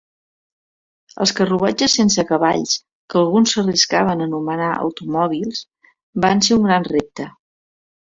Els 1.25 1.33
carruatges 1.39 1.97
sense 1.99 2.25
cavalls, 2.31 2.73
que 3.13 3.21
alguns 3.23 3.55
s'arriscaven 3.59 4.27
a 4.27 4.29
anomenar 4.33 4.73
automòbils, 4.89 5.65
van 6.29 6.47
ser 6.49 6.61
un 6.61 6.71
gran 6.73 6.93
repte. 6.95 7.33